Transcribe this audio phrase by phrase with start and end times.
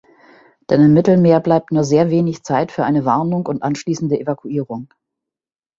[0.71, 4.91] Denn im Mittelmeer bleibt nur sehr wenig Zeit für eine Warnung und anschließende Evakuierung.